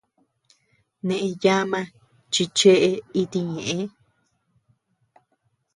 [1.07, 1.79] Nee yama
[2.31, 2.81] chi chee
[3.21, 3.77] iti ñëe.